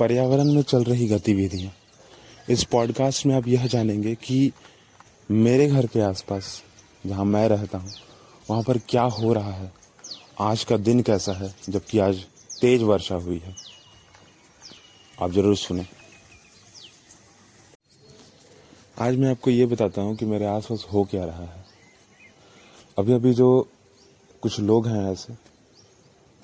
[0.00, 1.72] पर्यावरण में चल रही गतिविधियाँ।
[2.50, 4.52] इस पॉडकास्ट में आप यह जानेंगे कि
[5.30, 6.62] मेरे घर के आसपास,
[7.06, 7.90] जहाँ मैं रहता हूँ,
[8.50, 9.72] वहाँ पर क्या हो रहा है।
[10.40, 12.24] आज का दिन कैसा है, जबकि आज
[12.60, 13.54] तेज वर्षा हुई है।
[15.22, 15.86] आप ज़रूर सुने।
[19.00, 21.64] आज मैं आपको ये बताता हूँ कि मेरे आसपास हो क्या रहा है।
[22.98, 23.68] अभी अभी जो
[24.42, 25.34] कुछ लोग हैं ऐसे,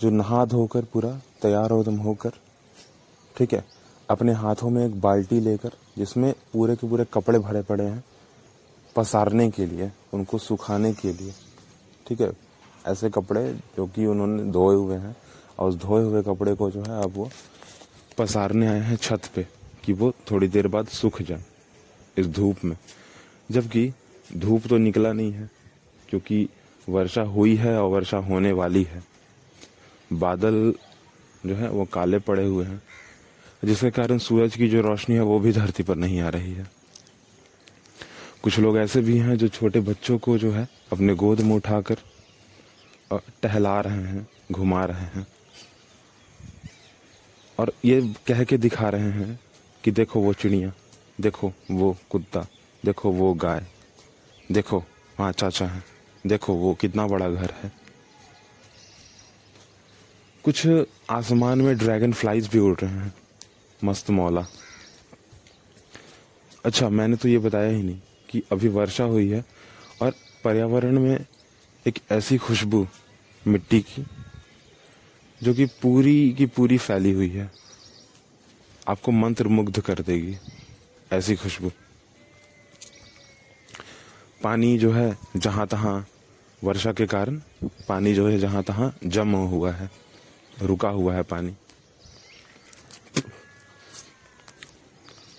[0.01, 2.31] जो नहा धोकर पूरा, तैयार होदम होकर
[3.37, 3.65] ठीक है,
[4.09, 8.05] अपने हाथों में एक बाल्टी लेकर, जिसमें पूरे के पूरे कपड़े भरे पड़े हैं,
[8.97, 11.33] पसारने के लिए, उनको सुखाने के लिए,
[12.07, 12.33] ठीक है।
[12.87, 13.43] ऐसे कपड़े
[13.77, 15.17] जो कि उन्होंने धोए हुए हैं,
[15.59, 17.29] और उस धोए हुए कपड़े को जो है अब वो
[18.19, 19.47] पसारने आए हैं छत पे,
[19.85, 21.45] कि वो थोड़ी देर बाद सूख जाए
[22.17, 22.77] इस धूप में।
[23.51, 23.93] जबकि
[24.37, 25.51] धूप तो निकला नहीं है,
[26.09, 26.49] क्योंकि
[26.89, 29.03] वर्षा हुई है और वर्षा होने वाली है।
[30.13, 30.75] बादल
[31.47, 32.83] जो है वो काले पड़े हुए हैं
[33.67, 36.67] जिसके कारण सूरज की जो रोशनी है, वो भी धरती पर नहीं आ रही है।
[38.43, 41.97] कुछ लोग ऐसे भी हैं जो छोटे बच्चों को जो है, अपने गोद में उठाकर
[43.13, 45.27] टहला रहे हैं, घुमा रहे हैं।
[47.59, 49.41] और ये कह के दिखा रहे हैं
[49.85, 50.73] कि देखो वो चिड़िया,
[51.21, 52.47] देखो वो कुत्ता,
[52.85, 53.67] देखो वो गाय,
[54.53, 54.85] देखो
[55.21, 55.83] वहाँ चाचा है,
[56.27, 57.73] देखो वो कितना बड़ा घर है।
[60.45, 60.67] कुछ
[61.11, 63.15] आसमान में ड्रैगन फ्लाइज भी उड़ रहे हैं।
[63.85, 64.47] मस्त मौला।
[66.65, 69.45] अच्छा मैंने तो ये बताया ही नहीं कि अभी वर्षा हुई है
[70.03, 71.25] और पर्यावरण में
[71.87, 72.87] एक ऐसी खुशबू
[73.47, 74.05] मिट्टी की,
[75.41, 77.51] जो कि पूरी की पूरी फैली हुई है,
[78.89, 80.37] आपको मंत्र मुग्ध कर देगी
[81.13, 81.71] ऐसी खुशबू।
[84.43, 86.01] पानी जो है, जहाँ तहां
[86.63, 87.41] वर्षा के कारण
[87.89, 89.91] पानी जो है, जहाँ तहां जम हुआ है,
[90.63, 91.55] रुका हुआ है पानी।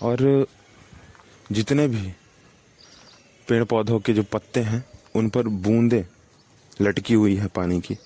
[0.00, 0.46] और
[1.50, 2.12] जितने भी
[3.48, 4.84] पेड़ पौधों के जो पत्ते हैं,
[5.16, 6.04] उन पर बूंदें
[6.80, 7.96] लटकी हुई है पानी की।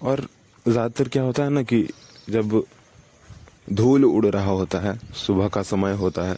[0.00, 0.20] और
[0.66, 1.82] ज़्यादातर क्या होता है ना कि
[2.30, 2.62] जब
[3.72, 6.36] धूल उड़ रहा होता है, सुबह का समय होता है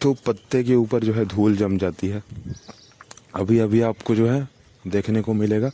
[0.00, 2.22] तो पत्ते के ऊपर जो है धूल जम जाती है।
[3.34, 4.48] अभी अभी आपको जो है
[4.84, 5.70] देखने को मिलेगा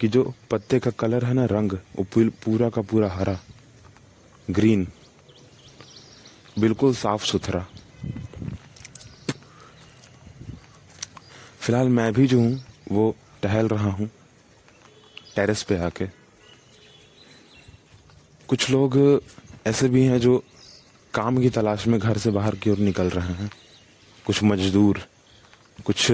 [0.00, 3.38] कि जो पत्ते का कलर है ना रंग, वो पूरा का पूरा हरा,
[4.48, 4.86] ग्रीन।
[6.56, 7.64] बिल्कुल साफ़ सुथरा।
[11.60, 12.60] फ़िलहाल मैं भी जो हूँ,
[12.92, 14.08] वो टहल रहा हूँ,
[15.36, 16.06] टेरेस पे आके।
[18.48, 18.98] कुछ लोग
[19.66, 20.42] ऐसे भी हैं जो
[21.14, 23.50] काम की तलाश में घर से बाहर की ओर निकल रहे हैं।
[24.26, 25.00] कुछ मजदूर,
[25.86, 26.06] कुछ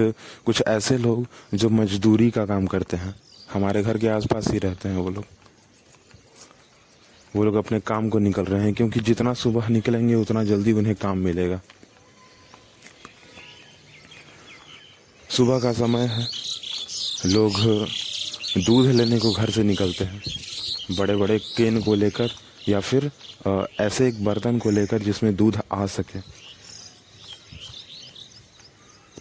[0.45, 3.13] कुछ ऐसे लोग जो मजदूरी का काम करते हैं।
[3.53, 5.25] हमारे घर के आसपास ही रहते हैं वो लोग।
[7.35, 10.95] वो लोग अपने काम को निकल रहे हैं, क्योंकि जितना सुबह निकलेंगे, उतना जल्दी उन्हें
[10.95, 11.59] काम मिलेगा।
[15.29, 16.27] सुबह का समय है।
[17.25, 17.53] लोग
[18.57, 20.21] दूध लेने को घर से निकलते हैं।
[20.91, 22.29] बड़े बड़े केन को लेकर,
[22.69, 23.09] या फिर
[23.81, 26.19] ऐसे एक बर्तन को लेकर जिसमें दूध आ सके।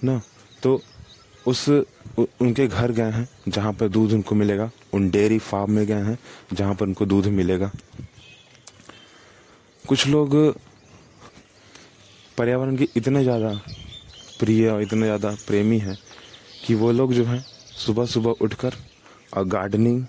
[0.05, 0.21] ना
[0.63, 0.81] तो
[1.47, 6.03] उस उनके घर गए हैं, जहाँ पर दूध उनको मिलेगा। उन डेयरी फार्म में गए
[6.03, 6.19] हैं,
[6.53, 7.71] जहाँ पर उनको दूध मिलेगा।
[9.85, 10.37] कुछ लोग
[12.39, 13.53] पर्यावरण के इतने ज़्यादा
[14.41, 15.97] प्रिय और इतने ज़्यादा प्रेमी हैं
[16.67, 17.45] कि वो लोग जो हैं
[17.77, 18.75] सुबह सुबह उठकर
[19.37, 20.05] और गार्डनिंग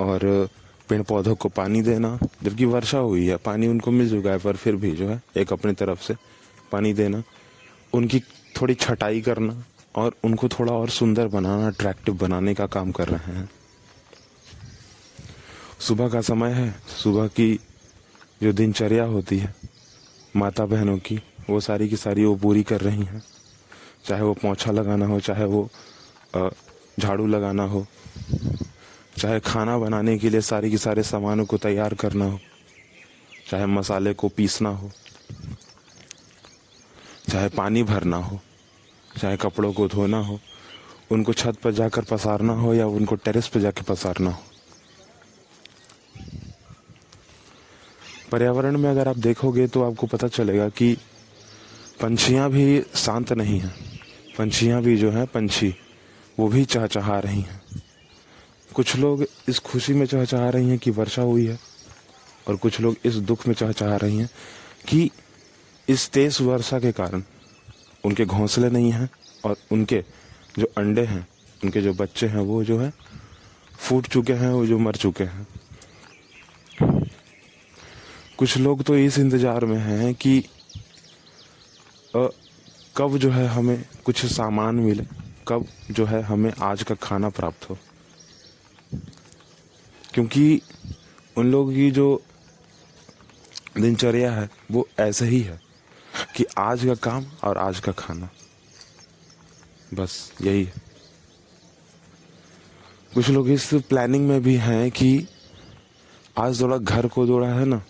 [0.00, 0.48] और
[0.88, 4.56] पेड़ पौधों को पानी देना, जबकि वर्षा हुई है, पानी उनको मिल चुका है, पर
[4.56, 6.14] फिर भी जो है, एक अपनी तरफ़ से
[6.72, 7.22] पानी देना,
[7.92, 8.20] उनकी
[8.60, 9.62] थोड़ी छटाई करना
[9.94, 13.48] और उनको थोड़ा और सुंदर बनाना अट्रैक्टिव बनाने का काम कर रहे हैं।
[15.80, 16.70] सुबह का समय है,
[17.02, 17.58] सुबह की
[18.42, 19.54] जो दिनचर्या होती है
[20.36, 21.20] माता बहनों की,
[21.50, 23.22] वो सारी की सारी वो पूरी कर रही हैं।
[24.06, 25.68] चाहे वो पोछा लगाना हो, चाहे वो
[27.00, 27.84] झाड़ू लगाना हो,
[29.18, 32.38] चाहे खाना बनाने के लिए सारी के सारे सामानों को तैयार करना हो,
[33.50, 34.90] चाहे मसाले को पीसना हो,
[37.30, 38.40] चाहे पानी भरना हो,
[39.18, 40.38] चाहे कपड़ों को धोना हो,
[41.12, 44.42] उनको छत पर जाकर पसारना हो या उनको टेरेस पर जाकर पसारना हो।
[48.32, 50.96] पर्यावरण में अगर आप देखोगे तो आपको पता चलेगा कि
[52.02, 53.74] पंछियाँ भी शांत नहीं हैं।
[54.38, 55.74] पंछियाँ भी जो हैं, पंछी,
[56.38, 57.60] वो भी चहचहा रही हैं।
[58.74, 61.58] कुछ लोग इस खुशी में चहचहा रही हैं कि वर्षा हुई है,
[62.48, 64.28] और कुछ लोग इस दुख में चहचहा रही हैं
[64.88, 65.10] कि
[65.88, 67.22] इस तेज वर्षा के कारण
[68.04, 69.08] उनके घोंसले नहीं हैं,
[69.44, 70.04] और उनके
[70.58, 71.28] जो अंडे हैं,
[71.64, 72.92] उनके जो बच्चे हैं, वो जो है,
[73.78, 75.46] फूट चुके हैं, वो जो मर चुके हैं।
[78.38, 80.42] कुछ लोग तो इस इंतज़ार में हैं कि
[82.96, 85.04] कब जो है हमें कुछ सामान मिले,
[85.48, 87.78] कब जो है हमें आज का खाना प्राप्त हो।
[90.14, 90.60] क्योंकि
[91.36, 92.22] उन लोगों की जो
[93.78, 95.60] दिनचर्या है, वो ऐसे ही है
[96.36, 98.30] कि आज का काम और आज का खाना।
[99.94, 100.84] बस यही है।
[103.14, 105.26] कुछ लोग इस प्लानिंग में भी हैं कि
[106.38, 107.82] आज थोड़ा घर को थोड़ा है ना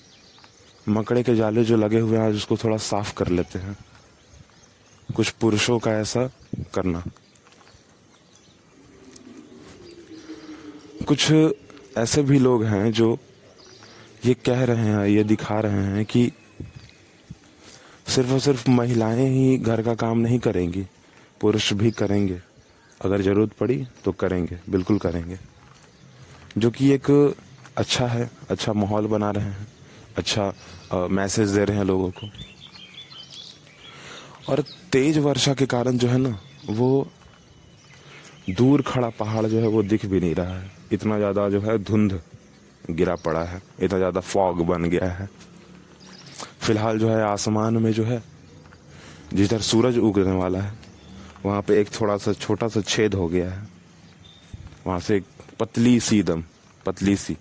[0.88, 3.76] मकड़े के जाले जो लगे हुए हैं, आज उसको थोड़ा साफ़ कर लेते हैं।
[5.16, 6.30] कुछ पुरुषों का ऐसा
[6.74, 7.02] करना।
[11.08, 11.32] कुछ
[11.98, 13.18] ऐसे भी लोग हैं जो
[14.24, 16.32] ये कह रहे हैं, ये दिखा रहे हैं कि
[18.06, 20.86] सिर्फ़ और सिर्फ़ महिलाएँ ही घर का काम नहीं करेंगी,
[21.40, 22.40] पुरुष भी करेंगे।
[23.00, 25.38] अगर ज़रूरत पड़ी तो करेंगे, बिल्कुल करेंगे।
[26.58, 27.34] जो कि एक
[27.76, 29.66] अच्छा है अच्छा माहौल बना रहे हैं
[30.16, 30.52] अच्छा
[30.92, 32.28] मैसेज दे रहे हैं लोगों को।
[34.48, 34.62] और
[34.92, 36.38] तेज वर्षा के कारण जो है ना,
[36.68, 37.06] वो
[38.50, 41.78] दूर खड़ा पहाड़ जो है वो दिख भी नहीं रहा है। इतना ज़्यादा जो है
[41.78, 42.20] धुंध
[42.90, 45.28] गिरा पड़ा है, इतना ज़्यादा फॉग बन गया है।
[46.60, 48.22] फ़िलहाल जो है आसमान में जो है,
[49.34, 50.72] जिधर सूरज उगने वाला है,
[51.44, 53.68] वहाँ पे एक थोड़ा सा छोटा सा छेद हो गया है।
[54.86, 55.24] वहाँ से एक
[55.60, 56.42] पतली सी दम,
[56.86, 57.36] पतली सी।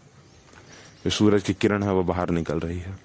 [1.05, 2.97] जो सूरज की किरण है, वो बाहर निकल रही है।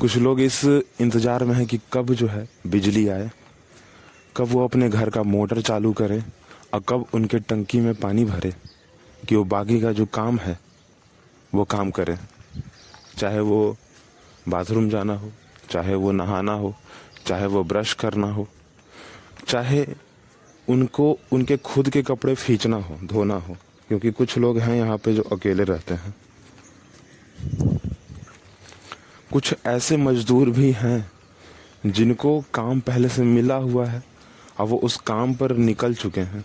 [0.00, 0.64] कुछ लोग इस
[1.00, 3.30] इंतज़ार में है कि कब जो है बिजली आए,
[4.36, 6.22] कब वो अपने घर का मोटर चालू करें
[6.74, 8.52] और कब उनके टंकी में पानी भरे
[9.28, 10.58] कि वो बाकी का जो काम है,
[11.54, 12.18] वो काम करें।
[13.18, 13.76] चाहे वो
[14.48, 15.30] बाथरूम जाना हो,
[15.70, 16.74] चाहे वो नहाना हो,
[17.26, 18.46] चाहे वो ब्रश करना हो,
[19.48, 19.86] चाहे
[20.68, 23.56] उनको, उनके खुद के कपड़े फींचना हो, धोना हो
[23.92, 26.14] क्योंकि कुछ लोग हैं यहाँ पे जो अकेले रहते हैं।
[29.32, 31.10] कुछ ऐसे मजदूर भी हैं
[31.86, 34.02] जिनको काम पहले से मिला हुआ है
[34.58, 36.44] और वो उस काम पर निकल चुके हैं,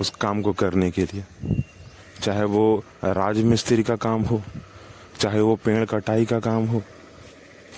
[0.00, 1.24] उस काम को करने के लिए।
[2.22, 4.42] चाहे वो राजमिस्त्री का काम हो,
[5.20, 6.82] चाहे वो पेड़ कटाई का काम हो,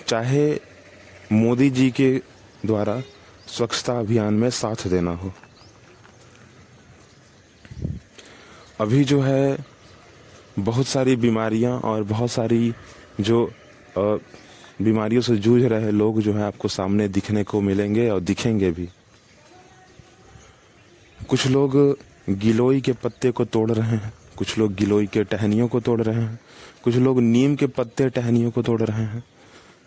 [0.06, 0.60] चाहे
[1.32, 2.12] मोदी जी के
[2.66, 3.00] द्वारा
[3.48, 5.32] स्वच्छता अभियान में साथ देना हो।
[8.84, 9.56] अभी जो है,
[10.58, 12.72] बहुत सारी बीमारियाँ और बहुत सारी
[13.20, 13.38] जो
[13.96, 18.88] बीमारियों से जूझ रहे लोग जो है आपको सामने दिखने को मिलेंगे और दिखेंगे भी।
[21.20, 21.76] कुछ लोग
[22.28, 26.20] गिलोई के पत्ते को तोड़ रहे हैं, कुछ लोग गिलोई के टहनियों को तोड़ रहे
[26.20, 26.38] हैं,
[26.84, 29.24] कुछ लोग नीम के पत्ते टहनियों को तोड़ रहे हैं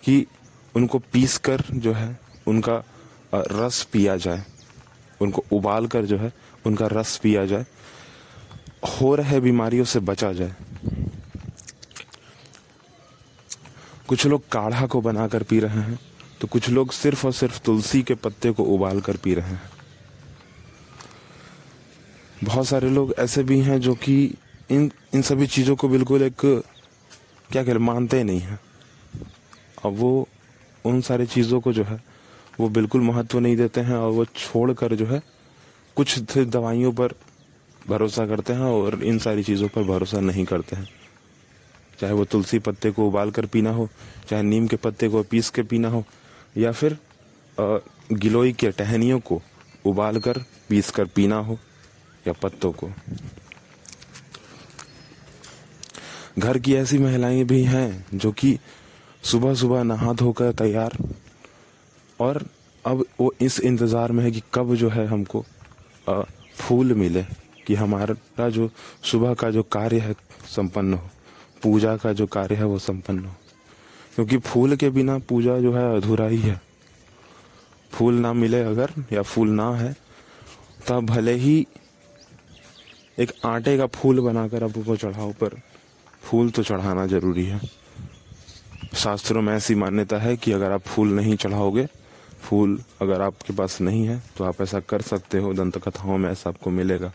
[0.04, 0.26] कि
[0.76, 2.84] उनको पीस कर जो है उनका
[3.36, 4.44] रस पिया जाए,
[5.22, 6.34] उनको उबाल कर जो है
[6.66, 7.66] उनका रस पिया जाए।
[8.84, 10.56] हो रहे बीमारियों से बचा जाए।
[14.08, 16.00] कुछ लोग काढ़ा को बनाकर पी रहे हैं
[16.42, 19.70] तो कुछ लोग सिर्फ़ और सिर्फ़ तुलसी के पत्ते को उबाल कर पी रहे हैं।
[22.44, 24.34] बहुत सारे लोग ऐसे भी हैं जो कि
[24.72, 26.64] इन इन सभी चीज़ों को बिल्कुल एक,
[27.52, 28.60] क्या कह मानते नहीं हैं।
[29.86, 30.28] अब वो,
[30.86, 32.04] उन सारी चीज़ों को जो है,
[32.60, 35.22] वो बिल्कुल महत्व नहीं देते हैं और वो छोड़कर जो है,
[35.96, 37.14] कुछ दवाइयों पर
[37.90, 40.90] भरोसा करते हैं और इन सारी चीज़ों पर भरोसा नहीं करते हैं।
[42.00, 43.88] चाहे वो तुलसी पत्ते को उबाल कर पीना हो,
[44.30, 46.04] चाहे नीम के पत्ते को पीस के पीना हो,
[46.58, 46.98] या फिर
[47.58, 49.42] गिलोई के टहनियों को
[49.86, 51.58] उबाल कर पीस कर पीना हो,
[52.28, 52.90] या पत्तों को।
[56.40, 58.58] घर की ऐसी महिलाएँ भी हैं जो कि
[59.24, 60.98] सुबह सुबह नहा धोकर तैयार,
[62.20, 62.46] और
[62.86, 65.46] अब वो इस इंतज़ार में है कि कब जो है हमको
[66.08, 67.26] फूल मिले।
[67.68, 68.70] कि हमारा जो
[69.04, 70.14] सुबह का जो कार्य है
[70.48, 71.10] संपन्न हो,
[71.64, 73.36] पूजा का जो कार्य है वो संपन्न हो।
[74.16, 76.60] क्योंकि फूल के बिना पूजा जो है अधूरा ही है।
[77.92, 79.96] फूल ना मिले अगर या फूल ना है
[80.88, 81.66] तब भले ही
[83.18, 85.60] एक आटे का फूल बनाकर आपको चढ़ाओ, पर
[86.22, 87.60] फूल तो चढ़ाना ज़रूरी है।
[88.96, 91.86] शास्त्रों में ऐसी मान्यता है कि अगर आप फूल नहीं चढ़ाओगे,
[92.42, 96.30] फूल अगर आपके पास नहीं है तो आप ऐसा कर सकते हो दंत कथाओं में
[96.32, 97.12] ऐसा आपको मिलेगा।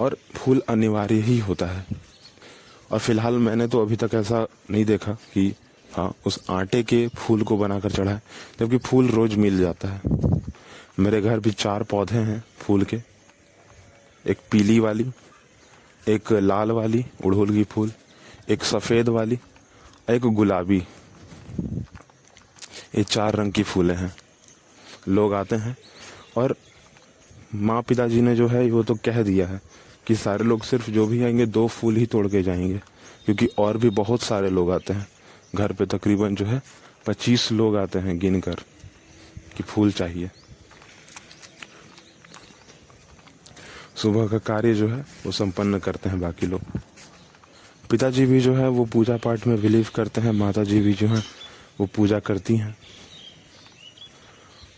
[0.00, 1.84] और फूल अनिवार्य ही होता है।
[2.90, 5.52] और फ़िलहाल मैंने तो अभी तक ऐसा नहीं देखा कि
[5.90, 8.20] हाँ उस आटे के फूल को बनाकर चढ़ाए
[8.60, 10.00] जबकि फूल रोज मिल जाता है।
[10.98, 13.00] मेरे घर भी चार पौधे हैं फूल के।
[14.24, 15.06] एक पीली वाली,
[16.08, 17.92] एक लाल वाली, उड़हुल की फूल,
[18.48, 19.38] एक सफ़ेद वाली,
[20.10, 20.82] एक गुलाबी।
[22.96, 24.14] ये चार रंग की फूलें हैं।
[25.08, 25.76] लोग आते हैं
[26.36, 26.54] और
[27.54, 29.60] माँ पिताजी ने जो है, वो तो कह दिया है
[30.06, 32.80] कि सारे लोग सिर्फ़ जो भी आएँगे, दो फूल ही तोड़ के जाएँगे,
[33.24, 35.08] क्योंकि और भी बहुत सारे लोग आते हैं।
[35.54, 36.62] घर पे तकरीबन जो है,
[37.06, 38.54] पच्चीस लोग आते हैं गिन कर
[39.56, 40.30] कि फूल चाहिए।
[43.96, 46.60] सुबह का कार्य जो है, वो संपन्न करते हैं बाकी लोग।
[47.90, 51.06] पिताजी भी जो है, वो पूजा पाठ में बिलीव करते हैं माता जी भी जो
[51.06, 51.22] है,
[51.80, 52.78] वो पूजा करती हैं।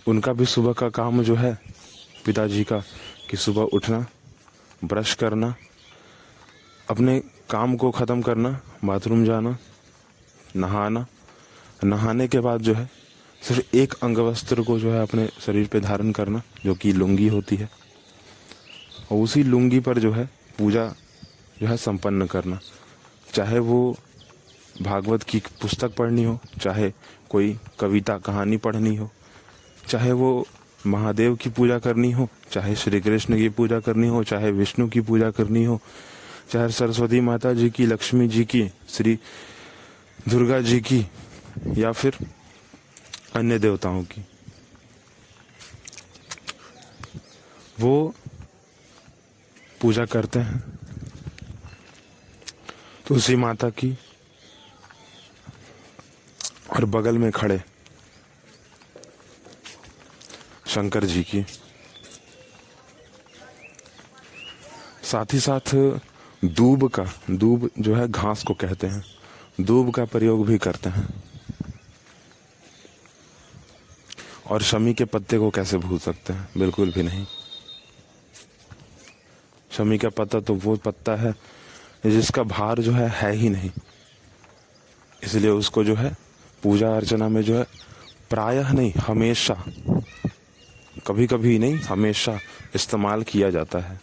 [0.07, 1.59] उनका भी सुबह का काम जो है,
[2.25, 2.79] पिताजी का,
[3.31, 4.07] कि सुबह उठना
[4.85, 5.55] ब्रश करना,
[6.91, 7.21] अपने
[7.51, 9.59] काम को ख़त्म करना, बाथरूम जाना,
[10.57, 11.07] नहाना।
[11.85, 12.91] नहाने के बाद जो है,
[13.43, 17.29] सिर्फ़ एक अंग वस्त्र को जो है अपने शरीर पे धारण करना, जो कि लुंगी
[17.29, 17.71] होती है।
[19.12, 20.95] और उसी लुंगी पर जो है, पूजा
[21.61, 22.61] जो है संपन्न करना।
[23.35, 23.97] चाहे वो
[24.83, 26.93] भागवत की पुस्तक पढ़नी हो, चाहे
[27.31, 29.11] कोई कविता, कहानी पढ़नी हो,
[29.89, 30.47] चाहे वो
[30.87, 35.01] महादेव की पूजा करनी हो, चाहे श्री कृष्ण की पूजा करनी हो, चाहे विष्णु की
[35.01, 35.81] पूजा करनी हो,
[36.51, 39.19] चाहे सरस्वती माता जी की, लक्ष्मी जी की, श्री
[40.29, 41.07] दुर्गा जी की,
[41.69, 42.17] या फिर
[43.35, 44.27] अन्य देवताओं की।
[47.81, 48.15] वो
[49.81, 50.65] पूजा करते हैं।
[53.07, 53.99] तुलसी माता की
[56.77, 57.62] और बगल में खड़े।
[60.73, 61.43] शंकर जी की।
[65.02, 65.75] साथ ही साथ
[66.45, 69.05] दूब का, दूब जो है घास को कहते हैं।
[69.61, 71.25] दूब का प्रयोग भी करते हैं।
[74.50, 76.49] और शमी के पत्ते को कैसे भूल सकते हैं?
[76.59, 77.26] बिल्कुल भी नहीं।
[79.73, 81.35] शमी का पत्ता तो वो पत्ता है
[82.07, 83.71] जिसका भार जो है है ही नहीं।
[85.23, 86.17] इसलिए उसको जो है
[86.62, 87.67] पूजा अर्चना में जो है
[88.31, 89.64] प्रायः नहीं, हमेशा
[91.06, 92.38] कभी कभी नहीं, हमेशा
[92.75, 94.00] इस्तेमाल किया जाता है।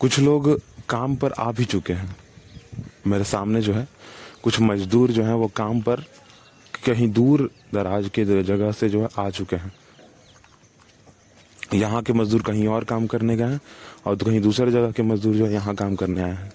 [0.00, 2.16] कुछ लोग काम पर आ भी चुके हैं।
[3.06, 3.88] मेरे सामने जो है,
[4.42, 6.04] कुछ मजदूर जो है वो काम पर
[6.84, 9.72] कहीं दूर दराज के जगह से जो है आ चुके हैं।
[11.74, 13.60] यहाँ के मजदूर कहीं और काम करने गए हैं
[14.06, 16.52] और तो कहीं दूसरे जगह के मजदूर जो है यहाँ काम करने आए हैं।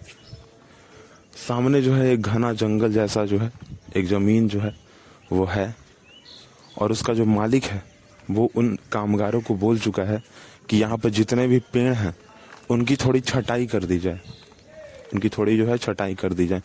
[1.47, 3.51] सामने जो है एक घना जंगल जैसा जो है,
[3.97, 4.75] एक ज़मीन जो है,
[5.31, 5.85] वो है।
[6.77, 7.84] और उसका जो मालिक है,
[8.32, 10.24] वो उन कामगारों को बोल चुका है
[10.70, 12.15] कि यहाँ पर जितने भी पेड़ हैं,
[12.70, 14.20] उनकी थोड़ी छटाई कर दी जाए।
[15.13, 16.62] उनकी थोड़ी जो है छटाई कर दी जाए।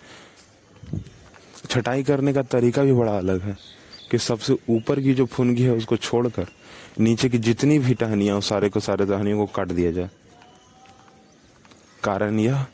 [1.71, 3.57] छटाई करने का तरीका भी बड़ा अलग है
[4.11, 6.47] कि सबसे ऊपर की जो फुनगी है, उसको छोड़कर
[7.01, 10.11] नीचे की जितनी भी टहनियाँ उस सारे को सारे टहनियों को काट दिया जाए।
[12.05, 12.67] कारण यह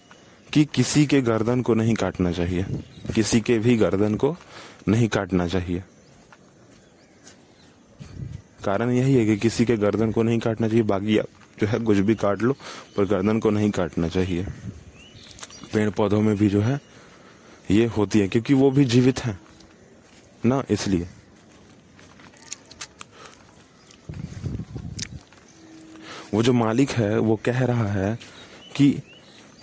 [0.52, 2.66] कि किसी के गर्दन को नहीं काटना चाहिए।
[3.14, 4.36] किसी के भी गर्दन को
[4.88, 5.82] नहीं काटना चाहिए।
[8.66, 11.16] कारण यही है कि किसी के गर्दन को नहीं काटना चाहिए, बाकी
[11.60, 12.52] जो है कुछ भी काट लो,
[12.96, 14.46] पर गर्दन को नहीं काटना चाहिए।
[15.72, 16.80] पेड़ पौधों में भी जो है
[17.70, 19.38] ये होती है, क्योंकि वो भी जीवित हैं।
[20.44, 21.06] ना, इसलिए।
[26.34, 28.18] वो जो मालिक है, वो कह रहा है
[28.76, 29.02] कि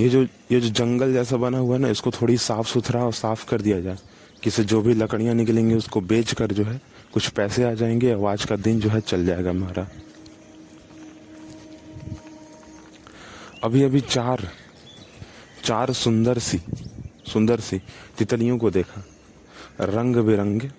[0.01, 3.13] ये जो ये जो जंगल जैसा बना हुआ है ना, इसको थोड़ी साफ़ सुथरा और
[3.13, 3.97] साफ़ कर दिया जाए।
[4.43, 6.79] किसे जो भी लकड़ियाँ निकलेंगी उसको बेच कर जो है
[7.13, 9.87] कुछ पैसे आ जाएँगे, और आज का दिन जो है चल जाएगा हमारा।
[13.63, 14.47] अभी अभी चार
[15.63, 16.59] चार सुंदर सी
[17.27, 17.81] सुंदर सी
[18.17, 19.03] तितलियों को देखा।
[19.81, 20.69] रंग बिरंगे,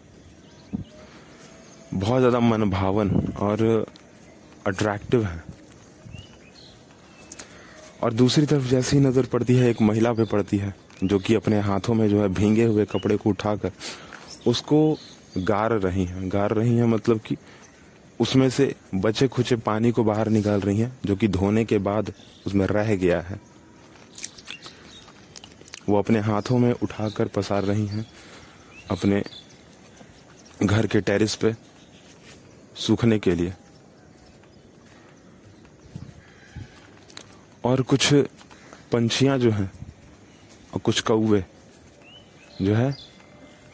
[1.95, 3.87] बहुत ज़्यादा मनभावन और
[4.67, 5.43] अट्रैक्टिव है।
[8.03, 11.61] और दूसरी तरफ़ जैसी नज़र पड़ती है, एक महिला पे पड़ती है। जो कि अपने
[11.61, 13.73] हाथों में जो है भींगे हुए कपड़े को उठाकर
[14.47, 14.99] उसको
[15.39, 17.37] गार रही हैं। गार रही हैं मतलब कि
[18.21, 22.13] उसमें से बचे खुचे पानी को बाहर निकाल रही हैं, जो कि धोने के बाद
[22.47, 23.41] उसमें रह गया है।
[25.89, 28.07] वो अपने हाथों में उठाकर पसार रही हैं,
[28.91, 29.23] अपने
[30.63, 31.55] घर के टेरिस पे
[32.77, 33.55] सूखने के लिए।
[37.65, 38.15] और कुछ
[38.93, 39.71] पंछियाँ जो हैं
[40.75, 41.45] और कुछ कौवे
[42.63, 42.97] जो है,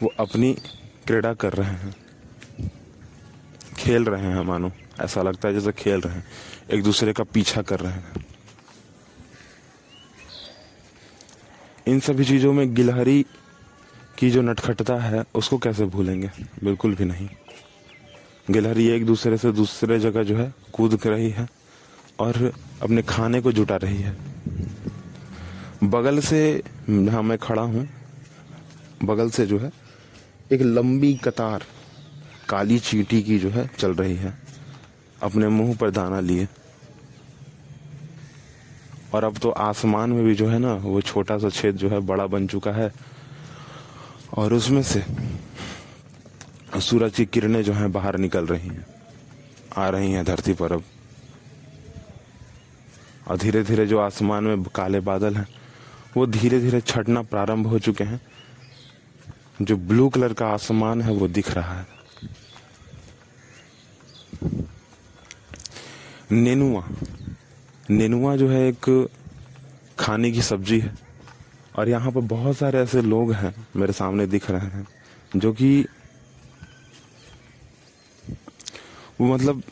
[0.03, 0.53] वो अपनी
[1.07, 1.95] क्रीड़ा कर रहे हैं।
[3.77, 6.27] खेल रहे हैं मानो, ऐसा लगता है जैसे खेल रहे हैं।
[6.71, 8.25] एक दूसरे का पीछा कर रहे हैं।
[11.87, 13.25] इन सभी चीज़ों में गिलहरी
[14.17, 16.31] की जो नटखटता है, उसको कैसे भूलेंगे?
[16.63, 17.29] बिल्कुल भी नहीं।
[18.51, 21.49] गिलहरी एक दूसरे से दूसरे जगह जो है, कूद रही है
[22.19, 24.30] और अपने खाने को जुटा रही है।
[25.83, 27.89] बगल से जहाँ मैं खड़ा हूँ।
[29.03, 29.71] बगल से जो है,
[30.51, 31.63] एक लंबी कतार,
[32.49, 34.33] काली चींटी की जो है, चल रही है।
[35.23, 36.47] अपने मुँह पर दाना लिए।
[39.13, 41.99] और अब तो आसमान में भी जो है ना, वो छोटा सा छेद जो है,
[41.99, 42.91] बड़ा बन चुका है।
[44.33, 45.05] और उसमें से
[46.79, 48.85] सूरज की किरणें जो हैं, बाहर निकल रही हैं।
[49.77, 50.83] आ रही हैं धरती पर अब।
[53.27, 55.47] और धीरे धीरे जो आसमान में काले बादल हैं
[56.17, 58.21] वो धीरे धीरे छटना प्रारंभ हो चुके हैं।
[59.61, 61.87] जो ब्लू कलर का आसमान है, वो दिख रहा है।
[66.31, 66.87] नेनुआ।
[67.89, 69.09] नेनुआ जो है एक
[69.99, 70.95] खाने की सब्ज़ी है।
[71.75, 74.87] और यहाँ पर बहुत सारे ऐसे लोग हैं, मेरे सामने दिख रहे हैं,
[75.35, 75.85] जो कि
[79.21, 79.63] वो मतलब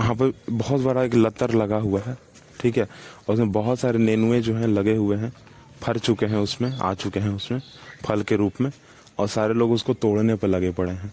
[0.00, 2.18] वहाँ पर बहुत बड़ा एक लतर लगा हुआ है,
[2.60, 2.84] ठीक है?
[3.28, 5.32] और उसमें बहुत सारे नेनुए जो हैं लगे हुए हैं।
[5.82, 7.60] फर चुके हैं उसमें आ चुके हैं उसमें
[8.04, 8.70] फल के रूप में
[9.18, 11.12] और सारे लोग उसको तोड़ने पर लगे पड़े हैं।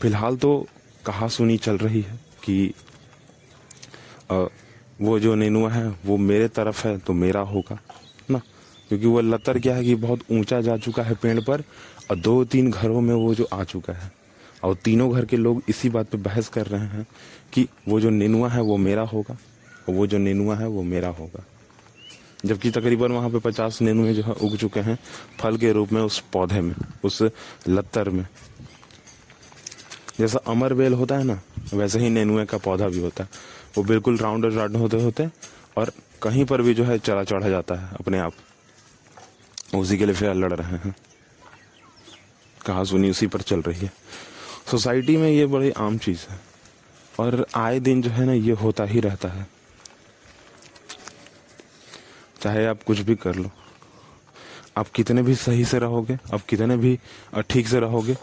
[0.00, 0.66] फ़िलहाल तो
[1.06, 2.72] कहा सुनी चल रही है कि
[4.30, 4.44] आ,
[5.00, 7.78] वो जो नेनुआ है वो मेरे तरफ़ है तो मेरा होगा
[8.30, 8.40] ना?
[8.88, 11.62] क्योंकि वो लतर क्या है कि बहुत ऊँचा जा चुका है पेड़ पर
[12.10, 14.10] और दो तीन घरों में वो जो आ चुका है।
[14.64, 17.06] और तीनों घर के लोग इसी बात पे बहस कर रहे हैं
[17.52, 19.36] कि वो जो नेनुआ है वो मेरा होगा
[19.88, 21.44] और वो जो नेनुआ है वो मेरा होगा।
[22.44, 24.98] जबकि तकरीबन वहाँ पे पचास नेनुए जो है उग चुके हैं
[25.40, 27.22] फल के रूप में उस पौधे में, उस
[27.68, 28.26] लत्तर में।
[30.18, 31.40] जैसा अमर बेल होता है ना,
[31.74, 33.30] वैसे ही नेनुए का पौधा भी होता है।
[33.76, 35.28] वो बिल्कुल राउंड राउंड होते होते
[35.76, 35.92] और
[36.22, 38.32] कहीं पर भी जो है चला चढ़ा जाता है अपने आप।
[39.74, 40.94] उसी के लिए फिर लड़ रहे हैं।
[42.66, 43.92] कहा सुनी उसी पर चल रही है।
[44.70, 46.40] सोसाइटी में ये बड़ी आम चीज़ है
[47.20, 49.46] और आए दिन जो है ना ये होता ही रहता है।
[52.40, 53.50] चाहे आप कुछ भी कर लो।
[54.76, 56.98] आप कितने भी सही से रहोगे, आप कितने भी
[57.50, 58.14] ठीक से रहोगे,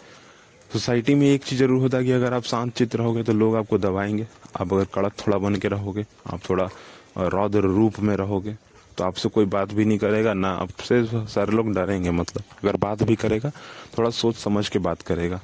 [0.72, 3.56] सोसाइटी में एक चीज़ ज़रूर होता है कि अगर आप शांत चित्त रहोगे तो लोग
[3.56, 6.70] आपको दबाएँगे। आप अगर कड़क थोड़ा बन के रहोगे, आप थोड़ा
[7.20, 8.56] रौद्र रूप में रहोगे
[8.98, 13.04] तो आपसे कोई बात भी नहीं करेगा, ना आपसे सारे लोग डरेंगे मतलब। अगर बात
[13.04, 13.52] भी करेगा,
[13.98, 15.40] थोड़ा सोच समझ के बात करेगा।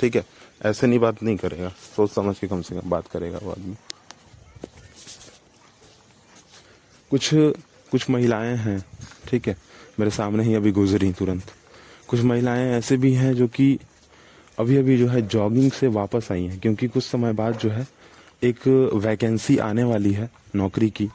[0.00, 0.24] ठीक है?
[0.64, 3.74] ऐसे नहीं बात नहीं करेगा। सोच समझ के कम से कम बात करेगा वो आदमी।
[7.10, 7.34] कुछ
[7.90, 8.78] कुछ महिलाएँ हैं,
[9.28, 9.56] ठीक है,
[10.00, 11.52] मेरे सामने ही अभी गुजरी तुरंत।
[12.08, 13.78] कुछ महिलाएँ ऐसे भी हैं जो कि
[14.58, 17.86] अभी अभी जो है जॉगिंग से वापस आई हैं, क्योंकि कुछ समय बाद जो है
[18.42, 21.08] एक वैकेंसी आने वाली है नौकरी की,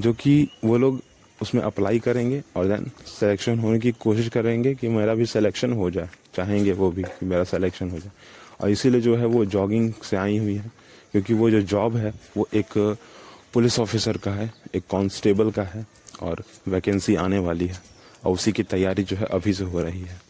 [0.00, 1.00] जो कि वो लोग
[1.42, 5.90] उसमें अप्लाई करेंगे और देन सिलेक्शन होने की कोशिश करेंगे कि मेरा भी सिलेक्शन हो
[5.90, 8.12] जाए, चाहेंगे वो भी कि मेरा सिलेक्शन हो जाए।
[8.60, 10.70] और इसीलिए जो है वो जॉगिंग से आई हुई है,
[11.12, 12.96] क्योंकि वो जो जॉब है, वो एक
[13.54, 15.86] पुलिस ऑफिसर का है, एक कांस्टेबल का है
[16.22, 17.80] और वैकेंसी आने वाली है
[18.24, 20.20] और उसी की तैयारी जो है अभी से हो रही है।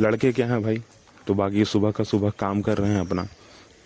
[0.00, 0.82] लड़के क्या हैं भाई?
[1.26, 3.26] तो बाकी सुबह का सुबह काम कर रहे हैं अपना,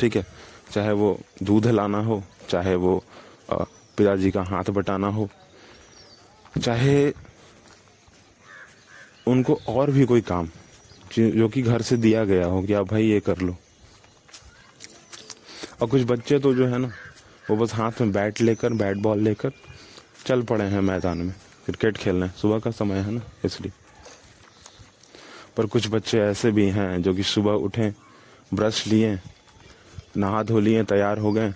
[0.00, 0.24] ठीक है?
[0.72, 3.02] चाहे वो दूध लाना हो, चाहे वो
[3.50, 5.28] पिताजी का हाथ बटाना हो,
[6.62, 7.12] चाहे
[9.26, 10.48] उनको और भी कोई काम
[11.12, 13.56] जो कि घर से दिया गया हो कि आप भाई ये कर लो।
[15.82, 16.90] और कुछ बच्चे तो जो है ना
[17.50, 19.50] वो बस हाथ में बैट लेकर, बैट बॉल लेकर
[20.26, 21.34] चल पड़े हैं मैदान में।
[21.66, 23.72] क्रिकेट खेलने सुबह का समय है ना, इसलिए।
[25.56, 27.94] पर कुछ बच्चे ऐसे भी हैं जो कि सुबह उठे,
[28.54, 29.20] ब्रश लिए,
[30.16, 31.50] नहा धो लिए, तैयार हो गए।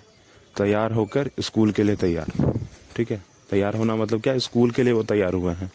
[0.57, 2.53] तैयार होकर स्कूल के लिए तैयार।
[2.95, 3.23] ठीक है?
[3.49, 4.37] तैयार होना मतलब क्या?
[4.37, 5.71] स्कूल के लिए वो तैयार हुए हैं।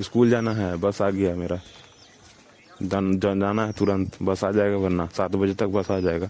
[0.00, 1.60] स्कूल जाना है, बस आ गया मेरा।
[2.82, 6.28] जाना है तुरंत। बस आ जाएगा वरना। सात बजे तक बस आ जाएगा।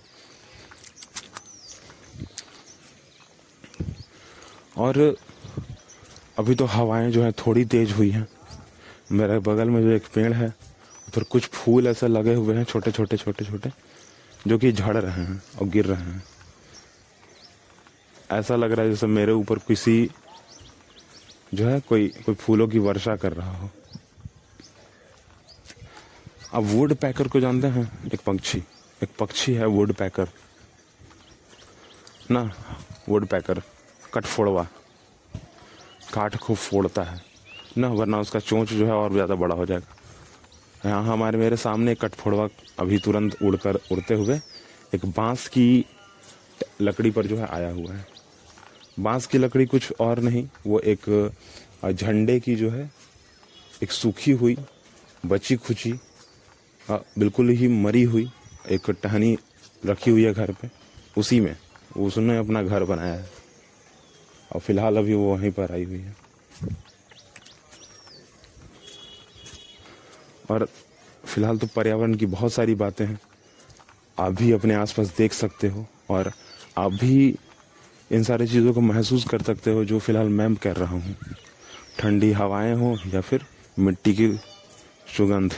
[4.82, 4.98] और
[6.38, 8.26] अभी तो हवाएँ जो है थोड़ी तेज हुई हैं।
[9.12, 10.48] मेरे बगल में जो एक पेड़ है,
[11.08, 13.70] उधर कुछ फूल ऐसे लगे हुए हैं, छोटे छोटे छोटे छोटे,
[14.46, 16.22] जो कि झड़ रहे हैं और गिर रहे हैं।
[18.30, 20.10] ऐसा लग रहा है जैसे मेरे ऊपर किसी
[21.54, 23.70] जो है कोई कोई फूलों की वर्षा कर रहा हो।
[26.52, 28.10] अब वुड पैकर को जानते हैं?
[28.14, 28.62] एक पक्षी
[29.02, 30.28] एक पक्षी है वुड पैकर
[32.30, 32.42] ना
[33.08, 33.62] वुड पैकर
[34.14, 34.66] कटफोड़वा
[36.14, 37.20] काठ को फोड़ता है।
[37.78, 39.96] ना, वरना उसका चोंच जो है और ज़्यादा बड़ा हो जाएगा।
[40.84, 42.48] यहाँ हमारे, मेरे सामने कटफोड़वा
[42.78, 44.40] अभी तुरंत उड़कर, उड़ते हुए
[44.94, 45.84] एक बाँस की
[46.80, 48.06] लकड़ी पर जो है आया हुआ है।
[49.00, 51.32] बाँस की लकड़ी कुछ और नहीं, वो एक
[51.84, 52.90] झंडे की जो है,
[53.82, 54.56] एक सूखी हुई,
[55.24, 55.92] बची खुची
[56.84, 58.30] बिल्कुल ही मरी हुई,
[58.70, 59.36] एक टहनी
[59.86, 60.68] रखी हुई है घर पे।
[61.16, 61.56] उसी में,
[61.96, 63.41] उसने अपना घर बनाया है।
[64.52, 66.16] और फ़िलहाल अभी वो वहीं पर आई हुई है।
[70.50, 70.66] और
[71.24, 73.18] फ़िलहाल तो पर्यावरण की बहुत सारी बातें हैं।
[74.18, 76.30] आप भी अपने आसपास देख सकते हो और
[76.78, 77.34] आप भी
[78.10, 81.16] इन सारी चीज़ों को महसूस कर सकते हो जो फ़िलहाल मैं कर रहा हूँ।
[81.98, 83.44] ठंडी हवाएँ हो या फिर
[83.78, 84.28] मिट्टी की
[85.16, 85.52] सुगंध।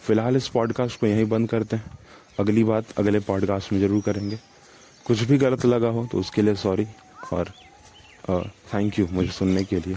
[0.00, 1.98] फ़िलहाल इस पॉडकास्ट को यहीं बंद करते हैं।
[2.40, 4.38] अगली बात अगले पॉडकास्ट में ज़रूर करेंगे।
[5.06, 6.86] कुछ भी गलत लगा हो तो उसके लिए सॉरी
[7.32, 7.52] और
[8.30, 9.96] थैंक यू मुझे सुनने के लिए।